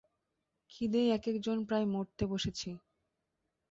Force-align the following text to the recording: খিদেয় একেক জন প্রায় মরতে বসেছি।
খিদেয় 0.71 1.09
একেক 1.09 1.35
জন 1.45 1.57
প্রায় 1.67 1.85
মরতে 1.85 2.23
বসেছি। 2.27 2.69